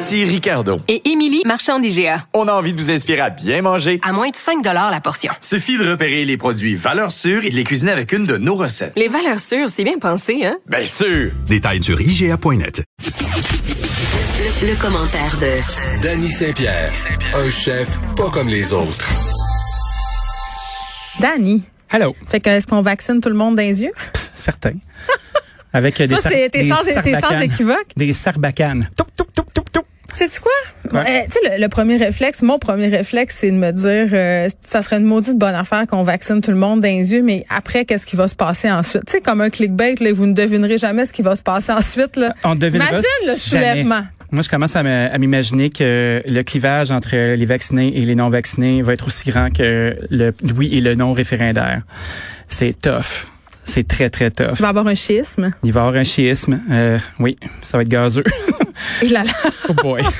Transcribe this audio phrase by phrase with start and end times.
[0.00, 0.80] Ici Ricardo.
[0.86, 2.24] Et Émilie, marchand d'IGA.
[2.32, 3.98] On a envie de vous inspirer à bien manger.
[4.04, 5.32] À moins de 5 la portion.
[5.40, 8.54] Suffit de repérer les produits valeurs sûres et de les cuisiner avec une de nos
[8.54, 8.92] recettes.
[8.94, 10.56] Les valeurs sûres, c'est bien pensé, hein?
[10.68, 11.32] Bien sûr!
[11.48, 12.84] Détails sur IGA.net.
[13.04, 16.92] Le, le commentaire de Danny Saint-Pierre,
[17.34, 19.08] un chef pas comme les autres.
[21.18, 21.64] Danny.
[21.90, 22.14] Hello.
[22.28, 23.90] Fait que est-ce qu'on vaccine tout le monde dans les yeux?
[24.12, 24.74] Psst, certain.
[25.72, 27.42] Avec euh, des, Toi, t'es des sans- t'es sans sarbacanes.
[27.42, 27.86] équivoque?
[27.96, 28.88] Des sarbacanes.
[28.96, 29.46] Toup, toup, toup,
[30.18, 30.50] Sais-tu quoi?
[31.00, 31.06] Ouais.
[31.08, 34.48] Euh, tu sais, le, le premier réflexe, mon premier réflexe, c'est de me dire, euh,
[34.68, 37.84] ça serait une maudite bonne affaire qu'on vaccine tout le monde les yeux, mais après,
[37.84, 39.04] qu'est-ce qui va se passer ensuite?
[39.06, 41.70] Tu sais, comme un clickbait, là, vous ne devinerez jamais ce qui va se passer
[41.70, 42.16] ensuite.
[42.16, 42.34] Là.
[42.42, 43.38] On devinera Imagine le jamais.
[43.38, 44.02] soulèvement.
[44.32, 44.82] Moi, je commence à
[45.18, 49.96] m'imaginer que le clivage entre les vaccinés et les non-vaccinés va être aussi grand que
[50.10, 51.82] le oui et le non référendaire.
[52.48, 53.28] C'est tough.
[53.68, 54.54] C'est très, très tough.
[54.56, 55.50] Tu vas avoir un schisme.
[55.62, 56.58] Il va y avoir un schisme.
[56.70, 58.24] Euh, oui, ça va être gazeux.
[59.02, 59.30] Et là, là,
[59.68, 60.02] oh boy.
[60.04, 60.10] ça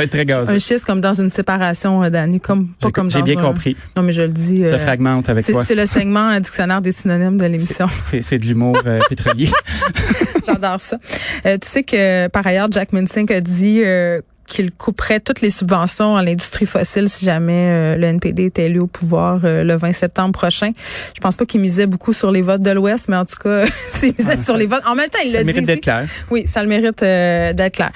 [0.00, 0.52] va être très gazeux.
[0.52, 3.76] un schisme comme dans une séparation, euh, Danny, comme pas comme J'ai bien un- compris.
[3.96, 4.58] Non, mais je le dis.
[4.58, 5.64] Je euh, fragmente avec toi.
[5.64, 7.86] c'est le segment euh, dictionnaire des synonymes de l'émission.
[8.02, 9.48] C'est c'est de l'humour euh, pétrolier.
[10.44, 10.98] J'adore ça.
[11.46, 15.50] Euh, tu sais que par ailleurs, Jack Minsink a dit euh, qu'il couperait toutes les
[15.50, 19.76] subventions à l'industrie fossile si jamais euh, le NPD était élu au pouvoir euh, le
[19.76, 20.72] 20 septembre prochain.
[21.14, 23.64] Je pense pas qu'il misait beaucoup sur les votes de l'Ouest, mais en tout cas,
[23.88, 24.82] s'il misait sur les votes.
[24.86, 25.46] En même temps, il ça l'a dit.
[25.46, 25.66] mérite ici.
[25.66, 26.06] d'être clair.
[26.30, 27.92] Oui, ça le mérite euh, d'être clair.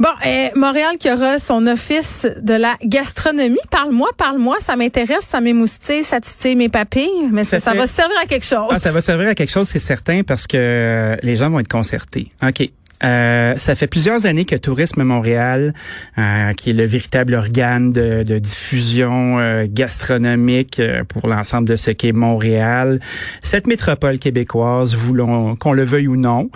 [0.00, 3.56] Bon, euh, Montréal qui aura son office de la gastronomie.
[3.70, 8.16] Parle-moi, parle-moi, ça m'intéresse, ça m'émoustille, ça titille mes papilles, mais Ça ça va servir
[8.22, 8.66] à quelque chose.
[8.70, 11.68] Ah, ça va servir à quelque chose, c'est certain, parce que les gens vont être
[11.68, 12.28] concertés.
[12.42, 12.68] OK.
[13.04, 15.74] Euh, ça fait plusieurs années que Tourisme Montréal,
[16.18, 21.76] euh, qui est le véritable organe de, de diffusion euh, gastronomique euh, pour l'ensemble de
[21.76, 23.00] ce qu'est Montréal,
[23.42, 26.50] cette métropole québécoise, voulons qu'on le veuille ou non,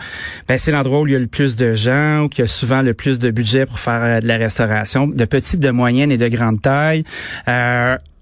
[0.49, 2.47] ben, c'est l'endroit où il y a le plus de gens, où il y a
[2.47, 6.11] souvent le plus de budget pour faire euh, de la restauration, de petite, de moyenne
[6.11, 7.05] et de grande taille.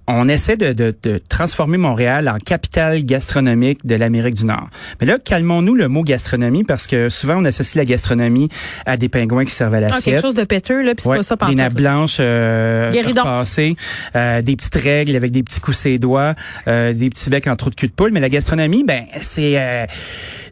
[0.08, 4.68] On essaie de, de, de transformer Montréal en capitale gastronomique de l'Amérique du Nord.
[5.00, 8.48] Mais là, calmons-nous le mot gastronomie parce que souvent on associe la gastronomie
[8.86, 10.04] à des pingouins qui servent à Ah, l'assiette.
[10.04, 12.92] quelque chose de péteux, là, puis c'est Ouais, pas ça par des nappes blanches euh,
[13.06, 13.76] repassées,
[14.14, 16.34] euh, des petites règles avec des petits coups ses doigts,
[16.68, 18.12] euh, des petits becs en trou de cul de poule.
[18.12, 19.86] Mais la gastronomie, ben c'est euh,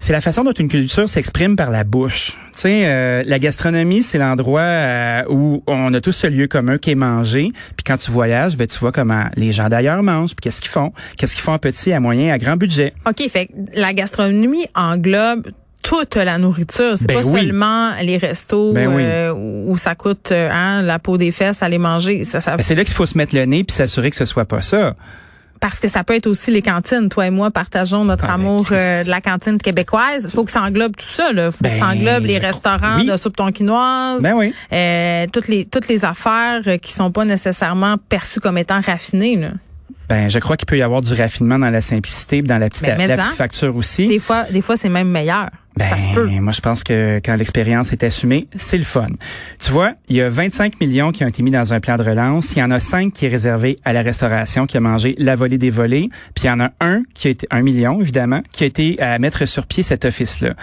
[0.04, 2.32] c'est la façon dont une culture s'exprime par la bouche.
[2.52, 6.76] Tu sais, euh, la gastronomie, c'est l'endroit euh, où on a tous ce lieu commun
[6.76, 7.52] qui est manger.
[7.74, 10.70] Puis quand tu voyages, ben tu vois comment les gens d'ailleurs mangent, puis qu'est-ce qu'ils
[10.70, 12.92] font, qu'est-ce qu'ils font à petit, à moyen, à grand budget.
[13.06, 15.48] OK, fait que la gastronomie englobe
[15.82, 16.98] toute la nourriture.
[16.98, 17.40] C'est Ben pas oui.
[17.40, 19.02] seulement les restos Ben oui.
[19.06, 22.24] euh, où ça coûte hein, la peau des fesses, aller manger.
[22.24, 24.26] Ça, ça, Ben, c'est là qu'il faut se mettre le nez puis s'assurer que ce
[24.26, 24.96] soit pas ça.
[25.64, 27.08] Parce que ça peut être aussi les cantines.
[27.08, 30.28] Toi et moi partageons notre Ah, ben, amour euh, de la cantine québécoise.
[30.30, 31.32] faut que ça englobe tout ça.
[31.32, 31.50] Là.
[31.50, 33.06] faut Ben, que ça englobe les restaurants oui.
[33.06, 34.22] de soupe tonkinoise.
[34.22, 34.52] Ben oui.
[34.74, 39.36] euh, toutes les toutes les affaires euh, qui sont pas nécessairement perçues comme étant raffinées.
[39.36, 39.48] Là.
[40.10, 42.82] Ben, je crois qu'il peut y avoir du raffinement dans la simplicité, dans la petite,
[42.84, 43.16] Ben, la en.
[43.16, 44.06] petite facture aussi.
[44.06, 45.48] Des fois, des fois c'est même meilleur.
[45.76, 49.06] Ben, moi, je pense que quand l'expérience est assumée, c'est le fun.
[49.58, 52.02] Tu vois, il y a 25 millions qui ont été mis dans un plan de
[52.02, 52.54] relance.
[52.54, 55.34] Il y en a 5 qui est réservé à la restauration, qui a mangé la
[55.34, 56.08] volée des volets.
[56.34, 59.00] Puis il y en a un qui a été, un million, évidemment, qui a été
[59.00, 60.54] à mettre sur pied cet office-là.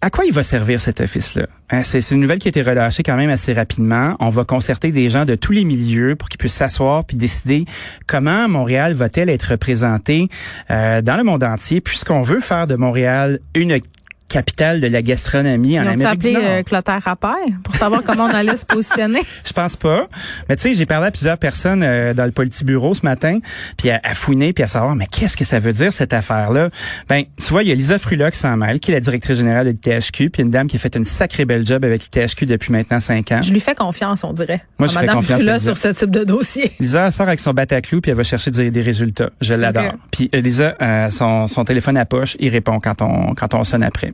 [0.00, 1.46] À quoi il va servir cet office-là?
[1.70, 4.16] Hein, c'est une nouvelle qui a été relâchée quand même assez rapidement.
[4.20, 7.64] On va concerter des gens de tous les milieux pour qu'ils puissent s'asseoir puis décider
[8.06, 10.28] comment Montréal va-t-elle être représentée
[10.70, 13.80] euh, dans le monde entier, puisqu'on veut faire de Montréal une
[14.28, 16.42] capitale de la gastronomie en ont Amérique du appelé Nord.
[16.44, 19.20] euh, Clotaire Rappert pour savoir comment on allait se positionner.
[19.44, 20.06] Je pense pas.
[20.48, 23.38] Mais tu sais, j'ai parlé à plusieurs personnes euh, dans le politibureau ce matin,
[23.76, 26.70] puis à, à fouiner, puis à savoir, mais qu'est-ce que ça veut dire cette affaire-là?
[27.08, 29.38] Ben, tu vois, il y a Lisa Frula qui s'en mêle, qui est la directrice
[29.38, 32.46] générale de l'ITHQ, puis une dame qui a fait une sacrée belle job avec l'ITHQ
[32.46, 33.42] depuis maintenant cinq ans.
[33.42, 34.62] Je lui fais confiance, on dirait.
[34.78, 36.72] Moi, je fais confiance Frula sur ce type de dossier.
[36.80, 39.30] Lisa sort avec son bataclou puis elle va chercher des, des résultats.
[39.40, 39.92] Je l'adore.
[40.10, 43.64] Puis euh, Lisa, euh, son, son téléphone à poche, il répond quand on quand on
[43.64, 44.10] sonne après.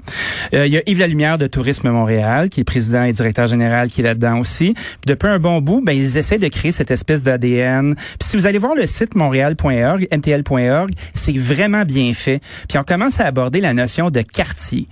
[0.54, 3.88] Euh, Il y a Yves Lalumière de Tourisme Montréal, qui est président et directeur général,
[3.88, 4.74] qui est là-dedans aussi.
[4.74, 7.94] Puis depuis un bon bout, ben ils essaient de créer cette espèce d'ADN.
[7.94, 12.40] Puis si vous allez voir le site montréal.org, mtl.org, c'est vraiment bien fait.
[12.68, 14.86] Puis on commence à aborder la notion de quartier.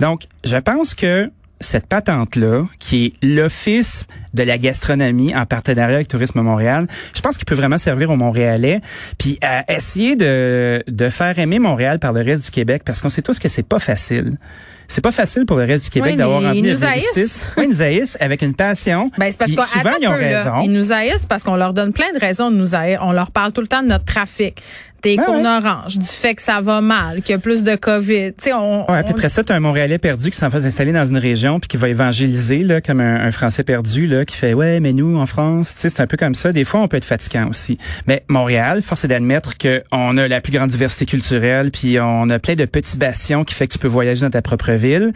[0.00, 1.30] Donc, je pense que
[1.60, 7.36] cette patente-là, qui est l'Office de la gastronomie en partenariat avec Tourisme Montréal, je pense
[7.36, 8.80] qu'il peut vraiment servir aux Montréalais,
[9.18, 13.10] puis à essayer de, de faire aimer Montréal par le reste du Québec, parce qu'on
[13.10, 14.36] sait tous que c'est pas facile.
[14.88, 17.50] C'est pas facile pour le reste du Québec Oui, d'avoir de nous haïssent.
[17.56, 19.10] Oui, ils nous haïssent avec une passion.
[19.18, 20.38] Ben, c'est parce Puis qu'on souvent, ils ont peu, là.
[20.38, 20.60] raison.
[20.62, 23.00] Ils nous haïssent parce qu'on leur donne plein de raisons de nous haïr.
[23.02, 24.62] On leur parle tout le temps de notre trafic,
[25.02, 25.58] des cônes ouais.
[25.64, 28.32] oranges, du fait que ça va mal, qu'il y a plus de COVID.
[28.32, 30.50] Tu sais, on, Ouais, puis on- après ça, tu as un Montréalais perdu qui s'en
[30.50, 34.06] fait s'installer dans une région puis qui va évangéliser là, comme un, un Français perdu
[34.08, 36.50] là, qui fait ouais, mais nous en France, tu sais, c'est un peu comme ça.
[36.52, 37.78] Des fois, on peut être fatigant aussi.
[38.08, 42.28] Mais Montréal, force est d'admettre que on a la plus grande diversité culturelle puis on
[42.30, 45.12] a plein de petits bastions qui fait que tu peux voyager dans ta propre ville.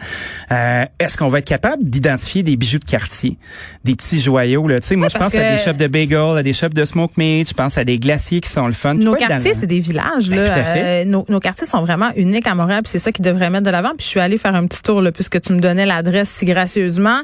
[0.51, 3.37] Euh, Est-ce qu'on va être capable d'identifier des bijoux de quartier,
[3.83, 4.79] des petits joyaux là?
[4.79, 7.13] Tu sais, moi, je pense à des shops de bagels, à des shops de smoke
[7.17, 8.93] meat, je pense à des glaciers qui sont le fun.
[8.95, 10.29] Nos quartiers, c'est des villages.
[10.29, 10.49] Ben, là.
[10.49, 10.83] tout à fait.
[10.83, 13.65] Euh, nos, nos quartiers sont vraiment uniques à Montréal, puis c'est ça qu'ils devraient mettre
[13.65, 13.91] de l'avant.
[13.97, 16.45] Puis je suis allée faire un petit tour, là, puisque tu me donnais l'adresse si
[16.45, 17.19] gracieusement.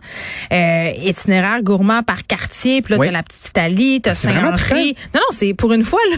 [0.53, 3.07] Euh, itinéraire gourmand par quartier, puis là, Oui.
[3.07, 4.95] t'as la petite Italie, t'as vraiment Saint-Henri.
[5.13, 6.17] Non, non, c'est pour une fois, là.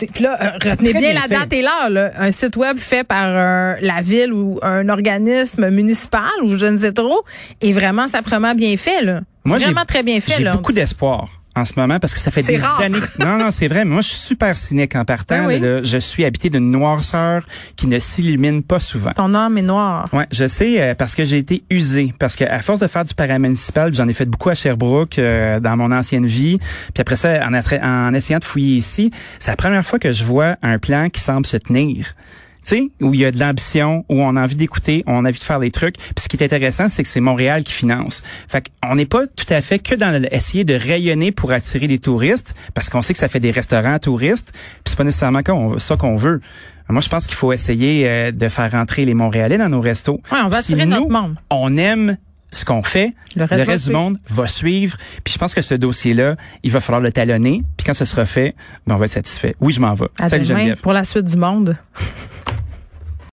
[0.14, 1.28] Puis là, euh, retenez bien bien la fait.
[1.28, 2.10] date et l'heure, là.
[2.16, 6.78] Un site web fait par euh, la ville ou un organisme municipal ou je ne
[6.78, 7.24] sais trop,
[7.60, 9.20] est vraiment saprement bien fait, là.
[9.44, 10.52] Moi, j'ai- vraiment très bien fait, J'ai là.
[10.52, 12.80] beaucoup d'espoir en ce moment parce que ça fait des rare.
[12.80, 12.98] années.
[13.18, 13.84] Non, non, c'est vrai.
[13.84, 15.40] mais Moi, je suis super cynique en partant.
[15.42, 15.58] Ah oui?
[15.58, 15.82] là.
[15.82, 19.12] je suis habité d'une noirceur qui ne s'illumine pas souvent.
[19.12, 20.06] Ton âme est noire.
[20.12, 23.04] Ouais, je sais euh, parce que j'ai été usé parce que à force de faire
[23.04, 26.58] du paramunicipal, j'en ai fait beaucoup à Sherbrooke euh, dans mon ancienne vie,
[26.94, 29.10] puis après ça en essayant de fouiller ici,
[29.40, 32.14] c'est la première fois que je vois un plan qui semble se tenir.
[32.62, 35.28] Tu sais, où il y a de l'ambition, où on a envie d'écouter, on a
[35.30, 35.96] envie de faire des trucs.
[35.96, 38.22] Puis ce qui est intéressant, c'est que c'est Montréal qui finance.
[38.48, 41.86] Fait qu'on n'est pas tout à fait que dans le- essayer de rayonner pour attirer
[41.88, 45.04] des touristes, parce qu'on sait que ça fait des restaurants à touristes, puis c'est pas
[45.04, 45.40] nécessairement
[45.78, 46.40] ça qu'on veut.
[46.88, 50.20] Moi, je pense qu'il faut essayer euh, de faire rentrer les Montréalais dans nos restos.
[50.32, 51.36] Ouais, on va Si attirer nous, notre monde.
[51.48, 52.18] On aime
[52.52, 54.96] ce qu'on fait, Le le reste du monde va suivre.
[55.24, 57.62] Puis je pense que ce dossier-là, il va falloir le talonner.
[57.76, 58.54] Puis quand ce sera fait,
[58.86, 59.54] ben on va être satisfait.
[59.60, 60.06] Oui, je m'en vais.
[60.20, 60.80] À Salut demain Geneviève.
[60.80, 61.76] pour la suite du monde.